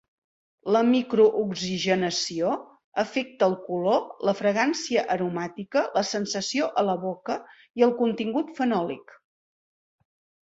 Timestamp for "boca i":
7.03-7.85